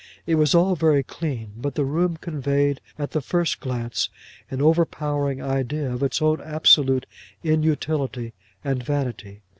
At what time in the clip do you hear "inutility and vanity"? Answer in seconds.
7.43-9.41